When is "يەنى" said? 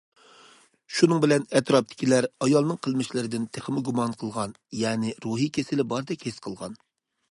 4.83-5.17